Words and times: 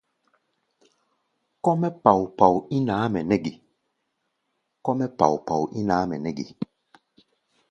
Kɔ́-mɛ́ 1.63 1.91
pao-pao 2.03 2.55
ín 5.79 5.87
ǎmʼɛ 5.95 6.17
nɛ́ 6.25 6.31
ge? 6.37 6.43